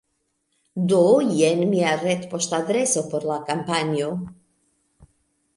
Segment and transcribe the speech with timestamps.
[0.93, 1.01] Do
[1.41, 4.09] jen mia retpoŝtadreso por la kampanjo